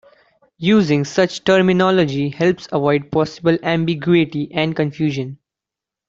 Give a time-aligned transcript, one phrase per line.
[0.57, 5.37] Using such terminology helps avoid possible ambiguity and confusion.